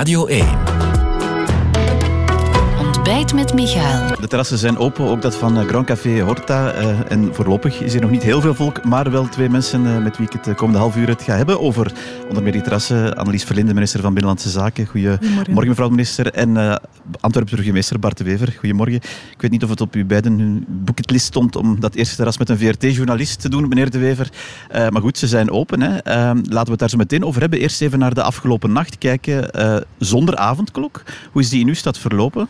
[0.00, 0.69] Radio 1.
[3.20, 4.16] Met Michael.
[4.20, 6.74] De terrassen zijn open, ook dat van eh, Grand Café Horta.
[6.74, 9.98] Uh, en voorlopig is er nog niet heel veel volk, maar wel twee mensen uh,
[9.98, 11.92] met wie ik het de komende half uur het ga hebben over
[12.28, 13.16] onder meer die terrassen.
[13.16, 14.86] Annelies Verlinde, minister van Binnenlandse Zaken.
[14.86, 16.32] Goedemorgen, mevrouw de minister.
[16.32, 16.76] En uh,
[17.20, 18.54] Antwerpen burgemeester Bart de Wever.
[18.58, 18.96] Goedemorgen.
[19.32, 22.38] Ik weet niet of het op uw beiden hun bucketlist stond om dat eerste terras
[22.38, 24.28] met een VRT-journalist te doen, meneer de Wever.
[24.70, 25.80] maar goed, ze zijn open.
[25.80, 25.92] Hè.
[26.34, 27.60] laten we het daar zo meteen over hebben.
[27.60, 29.50] Eerst even naar de afgelopen nacht kijken,
[29.98, 31.02] zonder avondklok.
[31.32, 32.48] Hoe is die in uw stad verlopen?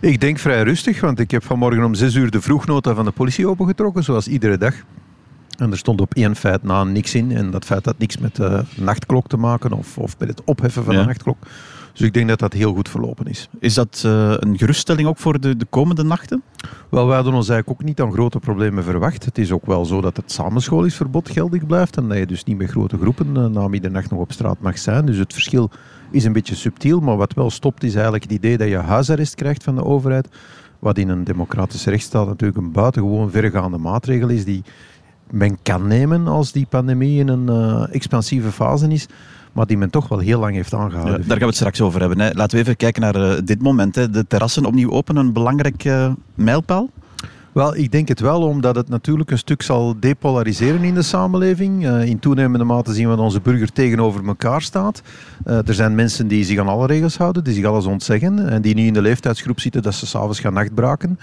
[0.00, 3.10] Ik denk vrij rustig, want ik heb vanmorgen om zes uur de vroegnota van de
[3.10, 4.74] politie opengetrokken, zoals iedere dag.
[5.56, 7.36] En er stond op één feit na niks in.
[7.36, 10.84] En dat feit had niks met de nachtklok te maken of, of met het opheffen
[10.84, 11.36] van de nachtklok.
[11.92, 13.48] Dus ik denk dat dat heel goed verlopen is.
[13.58, 16.42] Is dat uh, een geruststelling ook voor de, de komende nachten?
[16.88, 19.24] Wel, wij hadden ons eigenlijk ook niet aan grote problemen verwacht.
[19.24, 22.58] Het is ook wel zo dat het samenscholingsverbod geldig blijft en dat je dus niet
[22.58, 25.06] met grote groepen uh, na middernacht nog op straat mag zijn.
[25.06, 25.70] Dus het verschil
[26.10, 29.34] is een beetje subtiel, maar wat wel stopt is eigenlijk het idee dat je huisarrest
[29.34, 30.28] krijgt van de overheid,
[30.78, 34.62] wat in een democratische rechtsstaat natuurlijk een buitengewoon vergaande maatregel is die
[35.30, 39.06] men kan nemen als die pandemie in een uh, expansieve fase is
[39.52, 41.18] maar die men toch wel heel lang heeft aangehouden.
[41.18, 42.20] daar gaan we het straks over hebben.
[42.20, 42.30] Hè.
[42.32, 43.94] Laten we even kijken naar uh, dit moment.
[43.94, 44.10] Hè.
[44.10, 46.90] De terrassen opnieuw open, een belangrijk uh, mijlpaal?
[47.52, 51.84] Wel, ik denk het wel, omdat het natuurlijk een stuk zal depolariseren in de samenleving.
[51.84, 55.02] Uh, in toenemende mate zien we dat onze burger tegenover elkaar staat.
[55.46, 58.62] Uh, er zijn mensen die zich aan alle regels houden, die zich alles ontzeggen en
[58.62, 61.18] die nu in de leeftijdsgroep zitten dat ze s'avonds gaan nachtbraken.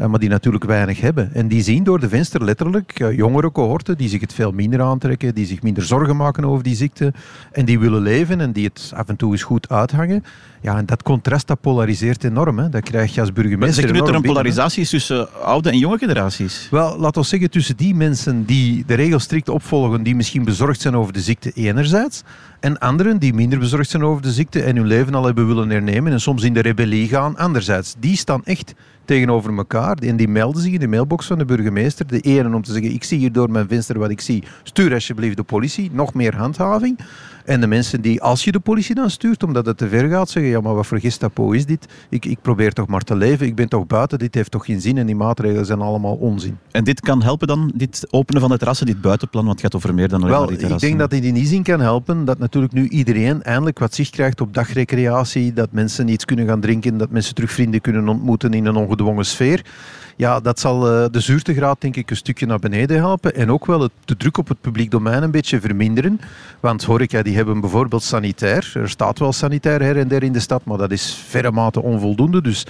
[0.00, 1.34] Uh, maar die natuurlijk weinig hebben.
[1.34, 5.34] En die zien door de venster letterlijk jongere cohorten die zich het veel minder aantrekken,
[5.34, 7.12] die zich minder zorgen maken over die ziekte
[7.52, 10.24] en die willen leven en die het af en toe eens goed uithangen.
[10.60, 12.58] Ja, en dat contrast dat polariseert enorm.
[12.58, 12.68] Hè.
[12.68, 13.84] Dat krijg je als burgemeester.
[13.84, 16.68] Maar dat er een polarisatie is tussen oude en jonge generaties?
[16.70, 20.80] Wel, laten we zeggen tussen die mensen die de regels strikt opvolgen, die misschien bezorgd
[20.80, 22.22] zijn over de ziekte enerzijds,
[22.60, 25.70] en anderen die minder bezorgd zijn over de ziekte en hun leven al hebben willen
[25.70, 27.94] hernemen en soms in de rebellie gaan anderzijds.
[27.98, 32.06] Die staan echt tegenover elkaar en die melden zich in de mailbox van de burgemeester.
[32.06, 34.92] De ene om te zeggen, ik zie hier door mijn venster wat ik zie, stuur
[34.92, 36.98] alsjeblieft de politie, nog meer handhaving.
[37.44, 40.30] En de mensen die, als je de politie dan stuurt, omdat het te ver gaat,
[40.30, 41.86] zeggen: ja, maar wat voor gestapo is dit?
[42.08, 44.80] Ik, ik probeer toch maar te leven, ik ben toch buiten, dit heeft toch geen
[44.80, 46.58] zin en die maatregelen zijn allemaal onzin.
[46.70, 49.74] En dit kan helpen dan, dit openen van de terrassen, dit buitenplan, want het gaat
[49.74, 50.88] over meer dan alleen Wel, maar die terrassen.
[50.88, 53.94] Ik denk dat dit in die zin kan helpen dat natuurlijk nu iedereen eindelijk wat
[53.94, 58.08] zicht krijgt op dagrecreatie, dat mensen iets kunnen gaan drinken, dat mensen terug vrienden kunnen
[58.08, 59.62] ontmoeten in een ongedwongen sfeer
[60.20, 63.66] ja, dat zal uh, de zuurtegraad denk ik een stukje naar beneden helpen en ook
[63.66, 66.20] wel het, de druk op het publiek domein een beetje verminderen.
[66.60, 68.72] Want horeca die hebben bijvoorbeeld sanitair.
[68.74, 71.82] Er staat wel sanitair her en der in de stad, maar dat is verre mate
[71.82, 72.42] onvoldoende.
[72.42, 72.66] Dus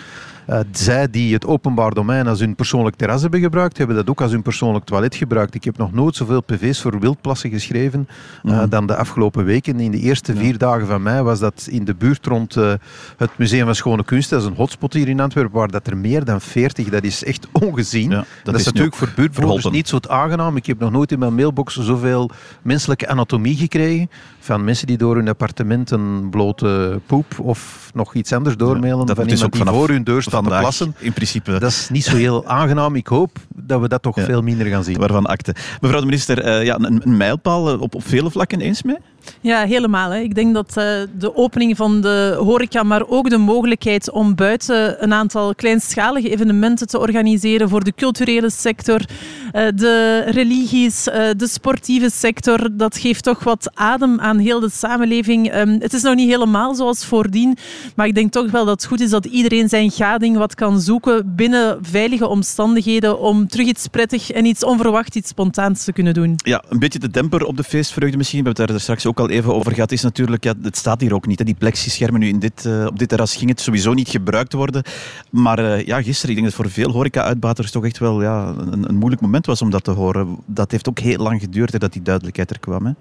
[0.72, 4.30] zij die het openbaar domein als hun persoonlijk terras hebben gebruikt, hebben dat ook als
[4.30, 5.54] hun persoonlijk toilet gebruikt.
[5.54, 8.08] Ik heb nog nooit zoveel pv's voor wildplassen geschreven
[8.42, 8.68] uh, mm.
[8.68, 9.80] dan de afgelopen weken.
[9.80, 12.72] In de eerste vier dagen van mei was dat in de buurt rond uh,
[13.16, 14.30] het Museum van Schone Kunst.
[14.30, 17.24] Dat is een hotspot hier in Antwerpen, waar dat er meer dan 40, dat is
[17.24, 18.10] echt ongezien.
[18.10, 20.56] Ja, dat, dat, is, is natuurlijk voor buurtbewoners niet zo aangenaam.
[20.56, 22.30] Ik heb nog nooit in mijn mailbox zoveel
[22.62, 28.32] menselijke anatomie gekregen van mensen die door hun appartement een blote poep of nog iets
[28.32, 30.94] anders doormailen ja, dat van iemand die voor hun deur staat te plassen.
[30.98, 31.58] In principe.
[31.58, 32.94] Dat is niet zo heel aangenaam.
[32.94, 34.24] Ik hoop dat we dat toch ja.
[34.24, 34.98] veel minder gaan zien.
[34.98, 35.54] Waarvan akte.
[35.80, 38.96] Mevrouw de minister, uh, ja, een, een mijlpaal op, op vele vlakken eens mee?
[39.40, 40.10] Ja, helemaal.
[40.10, 40.18] Hè.
[40.18, 40.84] Ik denk dat uh,
[41.18, 46.86] de opening van de horeca, maar ook de mogelijkheid om buiten een aantal kleinschalige evenementen
[46.86, 53.24] te organiseren voor de culturele sector, uh, de religies, uh, de sportieve sector, dat geeft
[53.24, 55.54] toch wat adem aan heel de samenleving.
[55.54, 57.56] Um, het is nog niet helemaal zoals voordien,
[57.94, 60.80] maar ik denk toch wel dat het goed is dat iedereen zijn gading wat kan
[60.80, 66.14] zoeken binnen veilige omstandigheden om terug iets prettig en iets onverwacht, iets spontaans te kunnen
[66.14, 66.34] doen.
[66.36, 68.38] Ja, een beetje de demper op de feestvreugde misschien.
[68.38, 71.00] We hebben het daar straks ook al even over gaat, is natuurlijk, ja, het staat
[71.00, 71.38] hier ook niet.
[71.38, 71.44] Hè.
[71.44, 74.82] Die plexischermen nu in dit, uh, op dit terras ging het sowieso niet gebruikt worden.
[75.30, 78.88] Maar uh, ja, gisteren, ik denk dat voor veel horeca-uitbaters toch echt wel ja, een,
[78.88, 80.36] een, moeilijk moment was om dat te horen.
[80.46, 82.86] Dat heeft ook heel lang geduurd hè, dat die duidelijkheid er kwam.
[82.86, 82.92] Hè.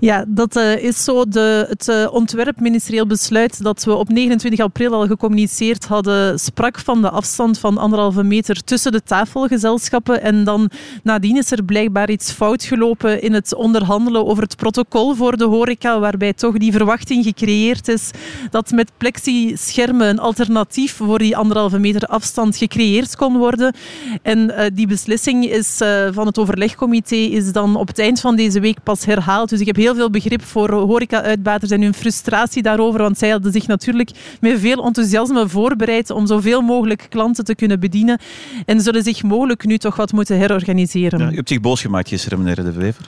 [0.00, 1.24] Ja, dat uh, is zo.
[1.24, 6.78] De, het uh, ontwerp ministerieel besluit dat we op 29 april al gecommuniceerd hadden, sprak
[6.78, 10.22] van de afstand van anderhalve meter tussen de tafelgezelschappen.
[10.22, 10.70] En dan
[11.02, 15.44] nadien is er blijkbaar iets fout gelopen in het onderhandelen over het protocol voor de
[15.44, 18.10] horeca, waarbij toch die verwachting gecreëerd is
[18.50, 23.74] dat met plexi-schermen een alternatief voor die anderhalve meter afstand gecreëerd kon worden.
[24.22, 25.80] En uh, die beslissing is,
[26.12, 29.48] van het overlegcomité is dan op het eind van deze week pas herhaald.
[29.48, 33.52] Dus ik heb heel veel begrip voor horeca-uitbaters en hun frustratie daarover, want zij hadden
[33.52, 34.10] zich natuurlijk
[34.40, 38.20] met veel enthousiasme voorbereid om zoveel mogelijk klanten te kunnen bedienen
[38.66, 41.18] en zullen zich mogelijk nu toch wat moeten herorganiseren.
[41.18, 43.06] Ja, u hebt zich boos gemaakt gisteren, meneer De Wever.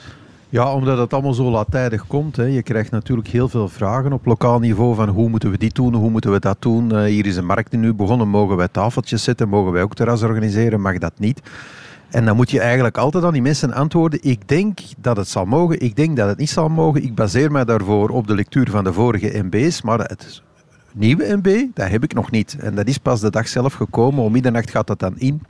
[0.51, 2.35] Ja, omdat het allemaal zo laattijdig komt.
[2.35, 2.43] Hè.
[2.43, 5.93] Je krijgt natuurlijk heel veel vragen op lokaal niveau van hoe moeten we dit doen,
[5.93, 6.93] hoe moeten we dat doen.
[6.93, 10.21] Uh, hier is een markt nu begonnen, mogen wij tafeltjes zetten, mogen wij ook terras
[10.21, 11.41] organiseren, mag dat niet?
[12.09, 14.19] En dan moet je eigenlijk altijd aan die mensen antwoorden.
[14.21, 17.03] Ik denk dat het zal mogen, ik denk dat het niet zal mogen.
[17.03, 20.41] Ik baseer mij daarvoor op de lectuur van de vorige MB's, maar het
[20.93, 22.57] nieuwe MB, dat heb ik nog niet.
[22.59, 24.23] En dat is pas de dag zelf gekomen.
[24.23, 25.41] Om middernacht gaat dat dan in.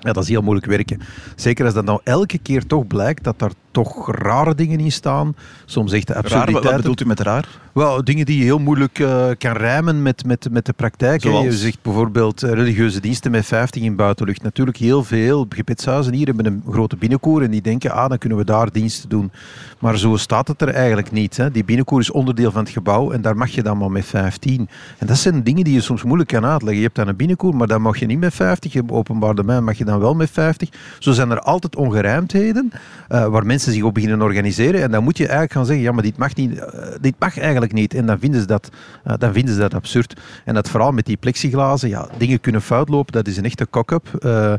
[0.00, 1.00] Ja, dat is heel moeilijk werken.
[1.36, 3.52] Zeker als dat nou elke keer toch blijkt dat daar
[3.84, 5.34] toch rare dingen in staan.
[5.64, 6.62] Soms echt absurditeiten.
[6.62, 7.48] Raar, wat bedoelt u met raar?
[7.72, 11.22] Wel, dingen die je heel moeilijk uh, kan rijmen met, met, met de praktijk.
[11.22, 14.42] Je zegt bijvoorbeeld uh, religieuze diensten met 50 in buitenlucht.
[14.42, 18.38] Natuurlijk heel veel gebedshuizen hier hebben een grote binnenkoer en die denken, ah, dan kunnen
[18.38, 19.32] we daar diensten doen.
[19.78, 21.36] Maar zo staat het er eigenlijk niet.
[21.36, 21.50] Hè.
[21.50, 24.68] Die binnenkoer is onderdeel van het gebouw en daar mag je dan maar met 15.
[24.98, 26.76] En dat zijn dingen die je soms moeilijk kan uitleggen.
[26.76, 28.72] Je hebt dan een binnenkoer, maar dan mag je niet met 50.
[28.72, 30.68] Je hebt openbaar domein, mag je dan wel met 50.
[30.98, 32.72] Zo zijn er altijd ongerijmdheden
[33.08, 34.82] uh, waar mensen zich op beginnen organiseren.
[34.82, 36.62] En dan moet je eigenlijk gaan zeggen, ja, maar dit mag, niet,
[37.00, 37.94] dit mag eigenlijk niet.
[37.94, 38.68] En dan vinden, ze dat,
[39.06, 40.20] uh, dan vinden ze dat absurd.
[40.44, 43.66] En dat vooral met die plexiglazen, ja, dingen kunnen fout lopen, dat is een echte
[43.70, 44.08] cock-up.
[44.20, 44.54] Uh,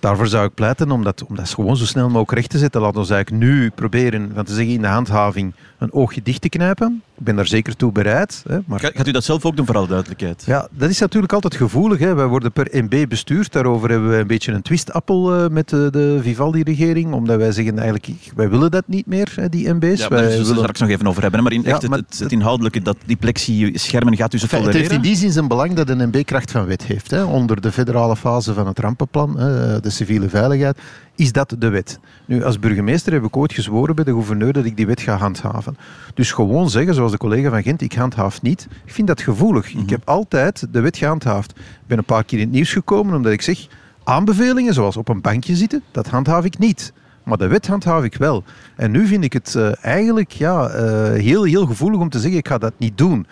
[0.00, 2.80] daarvoor zou ik pleiten om dat, om gewoon zo snel mogelijk recht te zetten.
[2.80, 6.48] Laten we eigenlijk nu proberen van te zeggen in de handhaving een oogje dicht te
[6.48, 7.02] knijpen.
[7.16, 8.42] Ik ben daar zeker toe bereid.
[8.48, 8.80] Hè, maar...
[8.80, 10.42] Gaat u dat zelf ook doen, voor alle duidelijkheid?
[10.46, 11.98] Ja, dat is natuurlijk altijd gevoelig.
[11.98, 12.14] Hè.
[12.14, 13.52] Wij worden per MB bestuurd.
[13.52, 17.12] Daarover hebben we een beetje een twistappel uh, met de, de Vivaldi-regering.
[17.12, 20.00] Omdat wij zeggen eigenlijk, wij willen dat niet meer, hè, die MB's.
[20.00, 21.42] Ja, wij daar zullen we straks nog even over hebben.
[21.42, 24.80] Maar, in echt ja, maar het, het, inhoudelijke, dat die plexi-schermen gaat u zo tolereren?
[24.80, 27.10] Het heeft in die zin zijn belang dat een MB kracht van wet heeft.
[27.10, 27.24] Hè.
[27.24, 30.78] Onder de federale fase van het rampenplan, hè, de civiele veiligheid,
[31.16, 31.98] is dat de wet.
[32.24, 35.16] Nu, als burgemeester heb ik ooit gezworen bij de gouverneur dat ik die wet ga
[35.16, 35.76] handhaven.
[36.14, 38.68] Dus gewoon zeggen, zoals de collega van Gent, ik handhaaf niet.
[38.84, 39.74] Ik vind dat gevoelig.
[39.74, 41.50] Ik heb altijd de wet gehandhaafd.
[41.50, 43.66] Ik ben een paar keer in het nieuws gekomen omdat ik zeg,
[44.04, 46.92] aanbevelingen zoals op een bankje zitten, dat handhaaf ik niet.
[47.24, 48.44] Maar de wet handhaaf ik wel.
[48.76, 52.38] En nu vind ik het uh, eigenlijk ja, uh, heel, heel gevoelig om te zeggen,
[52.38, 53.26] ik ga dat niet doen.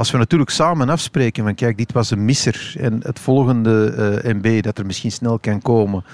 [0.00, 3.94] Als we natuurlijk samen afspreken van kijk, dit was een misser en het volgende
[4.24, 6.04] uh, MB dat er misschien snel kan komen,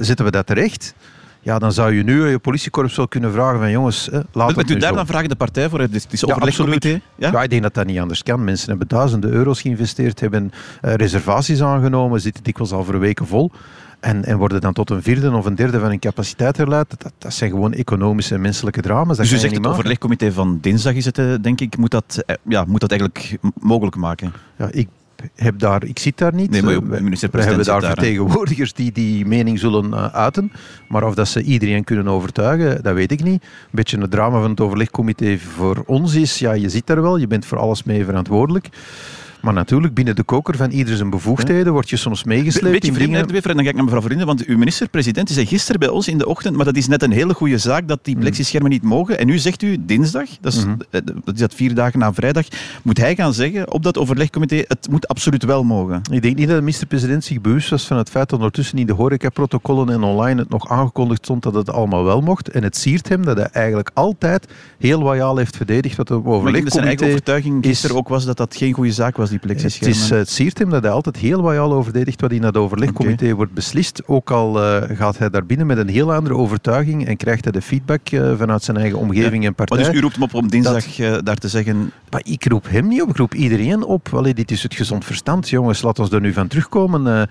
[0.00, 0.94] zetten we dat terecht.
[1.40, 4.70] Ja, dan zou je nu je politiekorps wel kunnen vragen van jongens, eh, laat Bent
[4.70, 4.94] u daar zo.
[4.96, 5.80] dan vragen de partij voor?
[5.80, 6.88] Het is, het is overlegcomité?
[6.88, 7.30] Ja, ja?
[7.32, 8.44] ja, ik denk dat dat niet anders kan.
[8.44, 13.52] Mensen hebben duizenden euro's geïnvesteerd, hebben uh, reservaties aangenomen, zitten dikwijls al voor weken vol.
[14.00, 16.94] En, en, worden dan tot een vierde of een derde van hun capaciteit herleid.
[16.98, 19.16] Dat, dat zijn gewoon economische en menselijke drama's.
[19.16, 22.64] Dat dus u zegt het overlegcomité van dinsdag is het, denk ik, moet dat, ja,
[22.64, 24.32] moet dat eigenlijk mogelijk maken?
[24.58, 24.88] Ja, ik
[25.34, 26.50] heb daar, ik zit daar niet.
[26.50, 30.52] Nee, maar we hebben daar, daar vertegenwoordigers die die mening zullen uiten.
[30.88, 33.42] Maar of dat ze iedereen kunnen overtuigen, dat weet ik niet.
[33.42, 37.16] Een beetje het drama van het overlegcomité voor ons is, ja, je zit daar wel,
[37.16, 38.68] je bent voor alles mee verantwoordelijk.
[39.42, 41.70] Maar natuurlijk, binnen de koker van ieder zijn bevoegdheden ja.
[41.70, 42.72] word je soms meegesleept.
[42.72, 43.42] Beetje vreemd, dingen...
[43.42, 46.18] en dan ga ik naar mevrouw Vrienden, want uw minister-president zei gisteren bij ons in
[46.18, 49.18] de ochtend, maar dat is net een hele goede zaak dat die plexischermen niet mogen.
[49.18, 51.04] En nu zegt u dinsdag, dat is, mm -hmm.
[51.24, 52.46] dat, is dat vier dagen na vrijdag,
[52.82, 56.00] moet hij gaan zeggen op dat overlegcomité, het moet absoluut wel mogen.
[56.10, 58.86] Ik denk niet dat de minister-president zich bewust was van het feit dat ondertussen in
[58.86, 62.48] de horecaprotocollen en online het nog aangekondigd stond dat het allemaal wel mocht.
[62.48, 64.48] En het siert hem dat hij eigenlijk altijd
[64.78, 68.36] heel loyaal heeft verdedigd wat het overlegcomité Maar zijn eigen overtuiging gisteren ook was dat
[68.36, 71.40] dat geen goede zaak was, die het, is, het siert hem dat hij altijd heel
[71.40, 73.34] loyaal over verdedigt wat in het overlegcomité okay.
[73.34, 74.02] wordt beslist.
[74.06, 77.52] Ook al uh, gaat hij daar binnen met een heel andere overtuiging en krijgt hij
[77.52, 79.48] de feedback uh, vanuit zijn eigen omgeving ja.
[79.48, 79.76] en partij.
[79.76, 81.92] Maar dus u roept hem op om dinsdag dat, uh, daar te zeggen...
[82.10, 84.08] Maar ik roep hem niet op, ik roep iedereen op.
[84.14, 85.82] Allee, dit is het gezond verstand, jongens.
[85.82, 87.28] Laat ons er nu van terugkomen.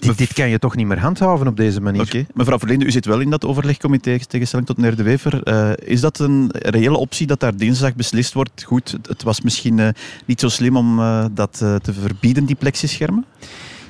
[0.00, 2.00] Dit, dit, kan je toch niet meer handhaven op deze manier.
[2.00, 2.26] Oké, okay.
[2.34, 5.48] mevrouw Verlinde, u zit wel in dat overlegcomité tegenstelling tot meneer De Wever.
[5.48, 8.62] Uh, is dat een reële optie dat daar dinsdag beslist wordt?
[8.62, 9.88] Goed, het was misschien uh,
[10.24, 13.24] niet zo slim om uh, dat te verbieden, die plexischermen?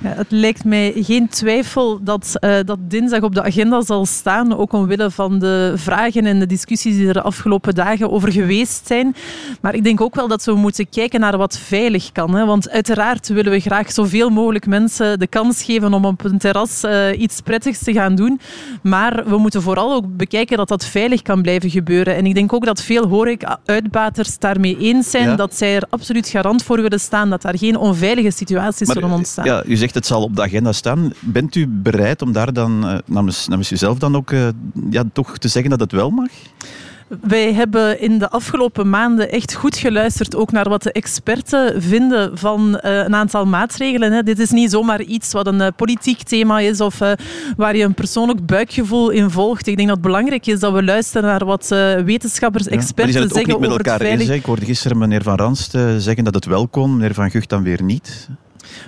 [0.02, 4.57] Ja, het lijkt mij geen twijfel dat uh, dat dinsdag op de agenda zal staan,
[4.57, 8.87] ook omwille van de vragen en de discussies die er de afgelopen dagen over geweest
[8.87, 9.14] zijn.
[9.61, 12.35] Maar ik denk ook wel dat we moeten kijken naar wat veilig kan.
[12.35, 12.45] Hè?
[12.45, 16.85] Want uiteraard willen we graag zoveel mogelijk mensen de kans geven om op een terras
[16.85, 18.40] uh, iets prettigs te gaan doen.
[18.83, 22.16] Maar we moeten vooral ook bekijken dat dat veilig kan blijven gebeuren.
[22.16, 25.37] En ik denk ook dat veel horeca-uitbaters daarmee eens zijn, ja.
[25.37, 29.16] dat zij er absoluut garant voor willen staan dat daar geen onveilige situaties maar, zullen
[29.16, 29.45] ontstaan.
[29.45, 31.12] Ja, u zegt het zal op de agenda staan.
[31.20, 34.49] Bent u bereid om daar dan uh, namens, namens uzelf dan ook uh,
[34.90, 36.28] ja, toch te zeggen dat het wel mag?
[37.20, 42.38] Wij hebben in de afgelopen maanden echt goed geluisterd ook naar wat de experten vinden
[42.38, 44.25] van uh, een aantal maatregelen.
[44.25, 46.99] Dit is niet zomaar iets wat een politiek thema is of
[47.56, 49.66] waar je een persoonlijk buikgevoel in volgt.
[49.66, 51.68] Ik denk dat het belangrijk is dat we luisteren naar wat
[52.04, 54.28] wetenschappers, ja, experten zeggen over met elkaar het veilig...
[54.28, 57.49] eens, Ik hoorde gisteren meneer Van Ranst zeggen dat het wel kon, meneer Van Gucht
[57.49, 58.28] dan weer niet.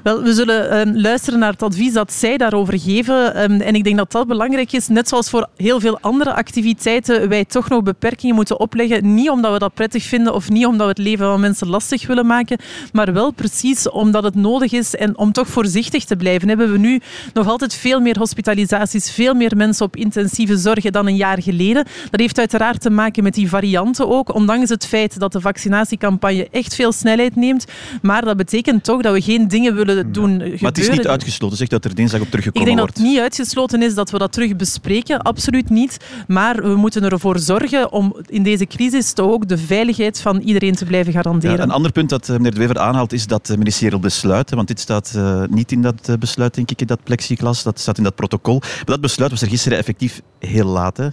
[0.03, 3.43] Wel, we zullen uh, luisteren naar het advies dat zij daarover geven.
[3.43, 4.89] Um, en ik denk dat dat belangrijk is.
[4.89, 9.15] Net zoals voor heel veel andere activiteiten, wij toch nog beperkingen moeten opleggen.
[9.15, 12.07] Niet omdat we dat prettig vinden of niet omdat we het leven van mensen lastig
[12.07, 12.59] willen maken,
[12.93, 16.49] maar wel precies omdat het nodig is en om toch voorzichtig te blijven.
[16.49, 17.01] Hebben we nu
[17.33, 21.85] nog altijd veel meer hospitalisaties, veel meer mensen op intensieve zorgen dan een jaar geleden.
[22.11, 26.49] Dat heeft uiteraard te maken met die varianten ook, ondanks het feit dat de vaccinatiecampagne
[26.51, 27.65] echt veel snelheid neemt.
[28.03, 30.59] Maar dat betekent toch dat we geen dingen willen doen gebeuren.
[30.61, 32.81] Maar het is niet uitgesloten, zeg dat er dinsdag op teruggekomen wordt.
[32.81, 35.97] Ik denk dat het niet uitgesloten is dat we dat terug bespreken, absoluut niet.
[36.27, 40.75] Maar we moeten ervoor zorgen om in deze crisis toch ook de veiligheid van iedereen
[40.75, 41.57] te blijven garanderen.
[41.57, 44.69] Ja, een ander punt dat eh, meneer De Wever aanhaalt is dat ministerieel besluit, want
[44.69, 48.05] dit staat uh, niet in dat besluit, denk ik, in dat plexiglas, dat staat in
[48.05, 48.59] dat protocol.
[48.61, 50.97] Maar dat besluit was er gisteren effectief heel laat.
[50.97, 51.09] Hè?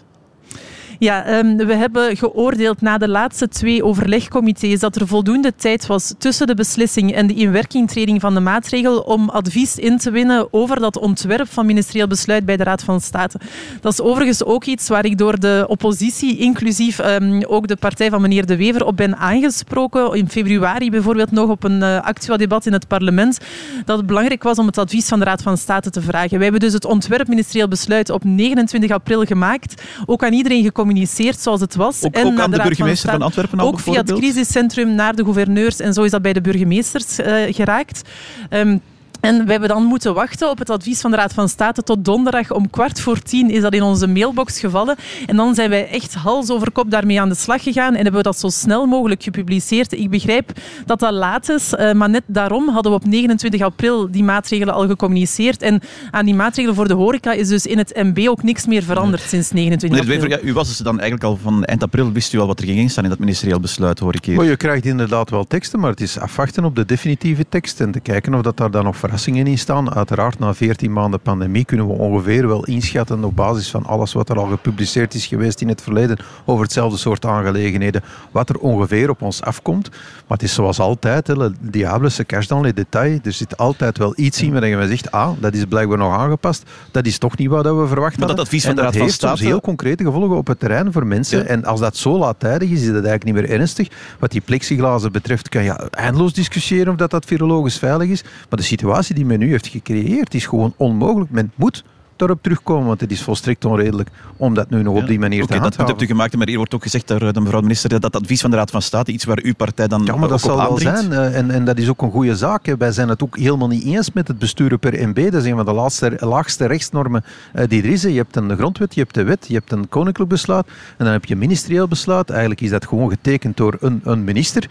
[0.99, 6.13] Ja, um, we hebben geoordeeld na de laatste twee overlegcomité's dat er voldoende tijd was
[6.17, 10.79] tussen de beslissing en de inwerkingtreding van de maatregel om advies in te winnen over
[10.79, 13.39] dat ontwerp van ministerieel besluit bij de Raad van State.
[13.81, 18.09] Dat is overigens ook iets waar ik door de oppositie, inclusief um, ook de partij
[18.09, 20.13] van meneer De Wever, op ben aangesproken.
[20.13, 23.39] In februari bijvoorbeeld nog op een uh, actueel debat in het parlement.
[23.85, 26.29] Dat het belangrijk was om het advies van de Raad van State te vragen.
[26.29, 29.83] Wij hebben dus het ontwerp ministerieel besluit op 29 april gemaakt.
[30.05, 32.03] Ook aan iedereen gecommuniceerd gecommuniceerd zoals het was.
[32.03, 34.95] Ook, en ook aan de, de burgemeester van, van, Antwerpen al Ook via het crisiscentrum
[34.95, 38.09] naar de gouverneurs en zo is dat bij de burgemeesters uh, geraakt.
[38.49, 38.81] Um,
[39.19, 42.05] en we hebben dan moeten wachten op het advies van de Raad van State tot
[42.05, 44.95] donderdag om kwart voor tien is dat in onze mailbox gevallen.
[45.25, 48.13] En dan zijn wij echt hals over kop daarmee aan de slag gegaan en hebben
[48.13, 49.91] we dat zo snel mogelijk gepubliceerd.
[49.91, 50.51] Ik begrijp
[50.85, 54.87] dat dat laat is, maar net daarom hadden we op 29 april die maatregelen al
[54.87, 55.61] gecommuniceerd.
[55.61, 58.83] En aan die maatregelen voor de horeca is dus in het MB ook niks meer
[58.83, 59.29] veranderd nee.
[59.29, 60.19] sinds 29 april.
[60.19, 62.59] Wever, ja, u was dus dan eigenlijk al van eind april, wist u al wat
[62.59, 64.35] er ging staan in dat ministerieel besluit, hoor ik hier.
[64.35, 67.91] Maar je krijgt inderdaad wel teksten, maar het is afwachten op de definitieve tekst en
[67.91, 69.93] te kijken of dat daar dan nog verrassingen in staan.
[69.93, 74.29] Uiteraard, na 14 maanden pandemie kunnen we ongeveer wel inschatten op basis van alles wat
[74.29, 79.09] er al gepubliceerd is geweest in het verleden over hetzelfde soort aangelegenheden, wat er ongeveer
[79.09, 79.89] op ons afkomt.
[79.89, 83.19] Maar het is zoals altijd, hè, diabelse cash dans les détails.
[83.23, 86.63] Er zit altijd wel iets in waarin je zegt, ah, dat is blijkbaar nog aangepast.
[86.91, 88.19] Dat is toch niet wat we verwachten.
[88.19, 89.43] Maar dat advies van de Raad van State...
[89.43, 91.39] heel concrete gevolgen op het terrein voor mensen.
[91.39, 91.45] Ja.
[91.45, 93.87] En als dat zo laattijdig is, is dat eigenlijk niet meer ernstig.
[94.19, 98.23] Wat die plexiglazen betreft, kan je eindeloos discussiëren of dat, dat virologisch veilig is.
[98.23, 101.31] Maar de situatie die men nu heeft gecreëerd is gewoon onmogelijk.
[101.31, 101.83] Men moet
[102.19, 105.57] daarop terugkomen, want het is volstrekt onredelijk om dat nu nog op die manier okay,
[105.57, 105.77] te handhaven.
[105.77, 108.15] Dat hebt u gemaakt, maar hier wordt ook gezegd door de mevrouw minister dat dat
[108.15, 110.57] advies van de Raad van State, iets waar uw partij dan ja, maar dat zal
[110.57, 111.11] wel zijn.
[111.11, 112.75] Uh, en, en dat is ook een goede zaak.
[112.77, 115.31] Wij zijn het ook helemaal niet eens met het besturen per MB.
[115.31, 117.23] Dat is een van de laatste, laagste rechtsnormen
[117.55, 118.01] uh, die er is.
[118.01, 121.13] Je hebt een grondwet, je hebt de wet, je hebt een koninklijk besluit en dan
[121.13, 122.29] heb je een ministerieel besluit.
[122.29, 124.69] Eigenlijk is dat gewoon getekend door een, een minister.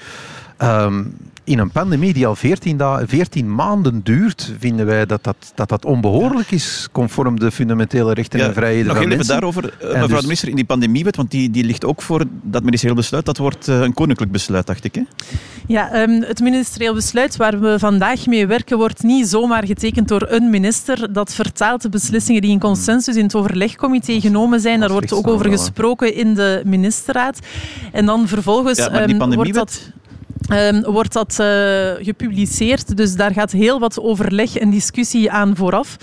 [0.62, 1.16] Um,
[1.48, 5.68] in een pandemie die al 14, da 14 maanden duurt, vinden wij dat dat, dat,
[5.68, 9.34] dat onbehoorlijk is, conform de fundamentele rechten Ja, en vrijheden nog van even mensen.
[9.34, 12.24] daarover, En mevrouw dus- de minister, in die pandemiewet, want die, die ligt ook voor
[12.42, 14.94] dat ministerieel besluit, dat wordt uh, een koninklijk besluit, dacht ik.
[14.94, 15.02] Hè?
[15.66, 20.26] Ja, um, het ministerieel besluit waar we vandaag mee werken wordt niet zomaar getekend door
[20.28, 21.12] een minister.
[21.12, 24.80] Dat vertaalt de beslissingen die in consensus in het overlegcomité genomen zijn.
[24.80, 27.38] Daar wordt ook over gesproken in de ministerraad.
[27.92, 29.54] En dan vervolgens Ja, maar die um, wordt pandemiewet...
[29.54, 29.92] dat...
[30.52, 31.46] Um, wordt dat uh,
[31.98, 32.96] gepubliceerd.
[32.96, 35.96] Dus daar gaat heel wat overleg en discussie aan vooraf.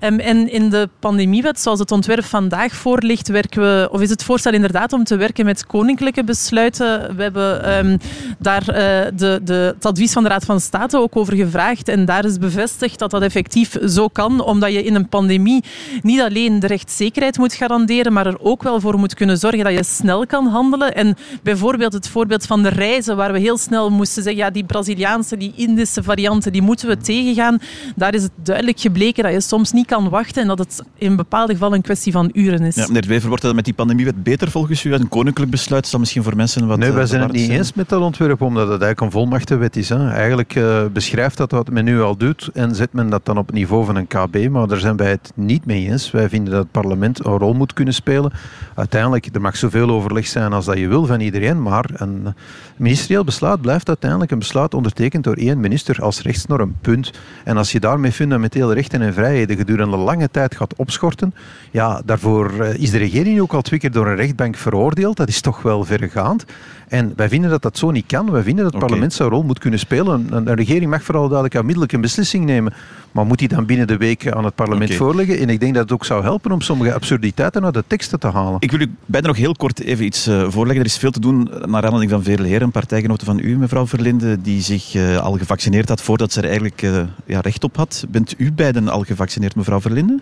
[0.00, 4.10] Um, en in de pandemiewet, zoals het ontwerp vandaag voor ligt, werken we, of is
[4.10, 7.16] het voorstel inderdaad om te werken met koninklijke besluiten.
[7.16, 7.98] We hebben um,
[8.38, 8.74] daar uh,
[9.16, 11.88] de, de, het advies van de Raad van State ook over gevraagd.
[11.88, 15.64] En daar is bevestigd dat dat effectief zo kan, omdat je in een pandemie
[16.02, 19.72] niet alleen de rechtszekerheid moet garanderen, maar er ook wel voor moet kunnen zorgen dat
[19.72, 20.94] je snel kan handelen.
[20.94, 24.64] En bijvoorbeeld het voorbeeld van de reizen, waar we heel snel moesten zeggen, ja, die
[24.64, 27.58] Braziliaanse, die Indische varianten, die moeten we tegengaan.
[27.96, 31.16] Daar is het duidelijk gebleken dat je soms niet kan wachten en dat het in
[31.16, 32.74] bepaalde gevallen een kwestie van uren is.
[32.74, 34.92] Ja, meneer Wever, wordt dat met die pandemiewet beter volgens u?
[34.92, 36.78] Een koninklijk besluit zal misschien voor mensen wat...
[36.78, 39.76] Nee, wij uh, zijn het niet eens met dat ontwerp, omdat het eigenlijk een volmachtenwet
[39.76, 39.88] is.
[39.88, 40.10] Hè.
[40.10, 43.46] Eigenlijk uh, beschrijft dat wat men nu al doet en zet men dat dan op
[43.46, 46.10] het niveau van een KB, maar daar zijn wij het niet mee eens.
[46.10, 48.32] Wij vinden dat het parlement een rol moet kunnen spelen.
[48.74, 52.34] Uiteindelijk, er mag zoveel overleg zijn als dat je wil van iedereen, maar een
[52.76, 57.12] ministerieel besluit blijft uiteindelijk een besluit ondertekend door één minister als rechtsnorm, punt.
[57.44, 61.34] En als je daarmee fundamentele rechten en vrijheden gedurende lange tijd gaat opschorten,
[61.70, 65.16] ja, daarvoor uh, is de regering ook al twee keer door een rechtbank veroordeeld.
[65.16, 66.44] Dat is toch wel verregaand.
[66.88, 68.30] En wij vinden dat dat zo niet kan.
[68.30, 68.86] Wij vinden dat het Oké.
[68.86, 70.26] parlement zijn rol moet kunnen spelen.
[70.30, 72.72] Een, een regering mag vooral duidelijk onmiddellijk een beslissing nemen.
[73.12, 75.38] Maar moet die dan binnen de week aan het parlement voorleggen?
[75.38, 78.26] En ik denk dat het ook zou helpen om sommige absurditeiten uit de teksten te
[78.26, 78.56] halen.
[78.60, 80.80] Ik wil u bijna nog heel kort even iets uh, voorleggen.
[80.80, 84.40] Er is veel te doen naar aanleiding van veel heren, partijgenoten van u, mevrouw Verlinde,
[84.40, 86.80] die zich al gevaccineerd had voordat ze er eigenlijk
[87.26, 88.04] ja, recht op had.
[88.08, 90.18] Bent u beiden al gevaccineerd, mevrouw Verlinde?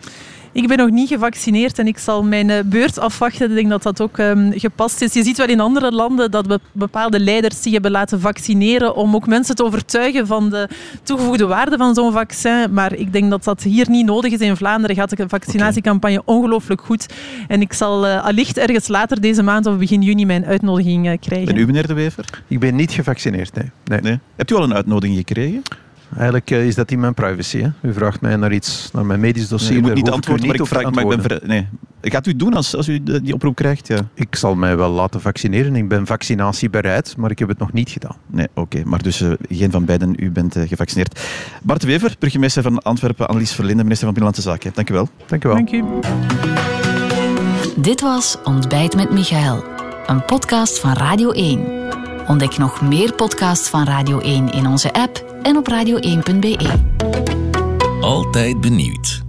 [0.57, 3.49] Ik ben nog niet gevaccineerd en ik zal mijn eh, beurt afwachten.
[3.49, 5.13] Ik denk dat dat ook um, gepast is.
[5.13, 9.27] Je ziet wel in andere landen dat bepaalde leiders zich hebben laten vaccineren om ook
[9.27, 10.69] mensen te overtuigen van de
[11.03, 12.73] toegevoegde waarde van zo'n vaccin.
[12.73, 14.39] Maar ik denk dat dat hier niet nodig is.
[14.39, 17.07] In Vlaanderen gaat de vaccinatiecampagne ongelooflijk goed.
[17.49, 21.13] En ik zal uh, allicht ergens later deze maand of begin juni mijn uitnodiging uh,
[21.21, 21.49] krijgen.
[21.49, 22.25] En u, meneer De Wever?
[22.47, 23.71] Ik ben niet gevaccineerd, nee.
[23.85, 24.01] nee.
[24.01, 24.19] nee.
[24.37, 25.63] Hebt u al een uitnodiging gekregen?
[26.17, 27.61] Eigenlijk uh, is dat in mijn privacy.
[27.61, 27.69] Hè?
[27.83, 29.71] U vraagt mij naar iets, naar mijn medisch dossier.
[29.71, 30.91] Nee, u moet niet antwoorden, maar ik vraag...
[30.91, 31.67] Maar ik ben nee.
[32.01, 33.89] Gaat u doen als, als u die oproep krijgt?
[33.89, 33.97] Ja.
[34.15, 35.77] Ik zal mij wel laten vaccineren.
[35.77, 38.17] Ik ben vaccinatiebereid, maar ik heb het nog niet gedaan.
[38.27, 38.83] Nee, oké.
[38.85, 41.21] Maar dus uh, geen van beiden, u bent uh, gevaccineerd.
[41.63, 43.29] Bart Wever, burgemeester van Antwerpen.
[43.29, 44.71] Annelies Verlinde, minister van Binnenlandse Zaken.
[44.75, 45.09] Dank u wel.
[45.27, 45.57] Dank u wel.
[45.57, 45.85] Dank u.
[47.77, 49.65] Dit was Ontbijt met Michael.
[50.07, 51.61] Een podcast van Radio 1.
[52.27, 56.57] Ontdek nog meer podcasts van Radio 1 in onze app en op radio1.be.
[58.01, 59.26] Altijd benieuwd.